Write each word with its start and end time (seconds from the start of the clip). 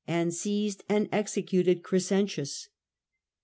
and 0.07 0.33
seized 0.33 0.83
and 0.89 1.07
executed 1.11 1.83
Crescentius. 1.83 2.69